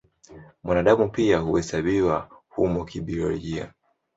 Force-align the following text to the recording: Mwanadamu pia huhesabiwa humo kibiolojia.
Mwanadamu 0.63 1.09
pia 1.09 1.37
huhesabiwa 1.39 2.29
humo 2.49 2.85
kibiolojia. 2.85 3.73